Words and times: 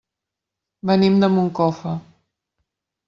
Venim 0.91 1.19
de 1.25 1.31
Moncofa. 1.35 1.93